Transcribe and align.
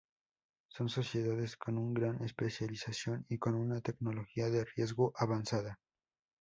Son 0.67 0.89
sociedades 0.89 1.55
con 1.57 1.77
una 1.77 1.99
gran 1.99 2.23
especialización 2.23 3.23
y 3.29 3.37
con 3.37 3.53
una 3.53 3.81
tecnología 3.81 4.49
de 4.49 4.65
riego 4.65 5.13
avanzada. 5.15 5.77